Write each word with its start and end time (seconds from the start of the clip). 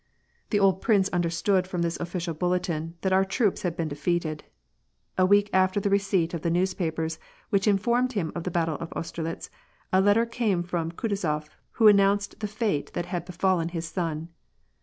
The 0.49 0.59
old 0.59 0.81
prince 0.81 1.09
understood 1.09 1.67
from 1.67 1.83
this 1.83 1.99
official 1.99 2.33
bulletin, 2.33 2.95
thai 3.03 3.09
our 3.11 3.23
troops 3.23 3.61
had 3.61 3.77
been 3.77 3.87
defeated. 3.87 4.43
A 5.15 5.27
week 5.27 5.47
after 5.53 5.79
the 5.79 5.91
receipt 5.91 6.33
of 6.33 6.41
the 6.41 6.49
newspapers 6.49 7.19
which 7.51 7.67
informed 7.67 8.13
him 8.13 8.31
of 8.33 8.43
the 8.43 8.49
battle 8.49 8.77
of 8.77 8.89
Auste^ 8.95 9.21
litz, 9.23 9.51
a 9.93 10.01
letter 10.01 10.25
came 10.25 10.63
from 10.63 10.91
Kutuzof, 10.91 11.49
who 11.73 11.87
announced 11.87 12.39
the 12.39 12.47
fate 12.47 12.91
that 12.93 13.05
had 13.05 13.25
befallen 13.25 13.69
his 13.69 13.85
son. 13.87 14.29